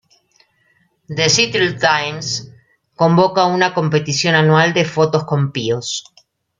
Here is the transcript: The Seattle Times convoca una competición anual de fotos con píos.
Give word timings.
The 1.09 1.29
Seattle 1.29 1.77
Times 1.77 2.49
convoca 2.95 3.45
una 3.45 3.71
competición 3.75 4.33
anual 4.33 4.73
de 4.73 4.83
fotos 4.83 5.25
con 5.25 5.51
píos. 5.51 6.03